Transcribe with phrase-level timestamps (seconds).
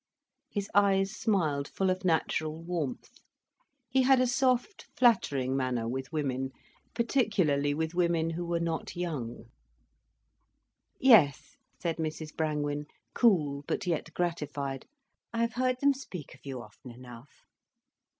[0.49, 3.11] His eyes smiled full of natural warmth.
[3.87, 6.53] He had a soft, flattering manner with women,
[6.95, 9.51] particularly with women who were not young.
[10.99, 14.87] "Yes," said Mrs Brangwen, cool but yet gratified.
[15.33, 17.45] "I have heard them speak of you often enough."